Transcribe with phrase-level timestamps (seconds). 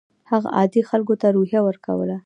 [0.31, 2.15] هغه عادي خلکو ته روحیه ورکوله.